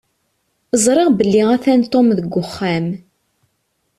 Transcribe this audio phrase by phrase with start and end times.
[0.83, 2.87] Ẓriɣ belli atan Tom deg wexxam.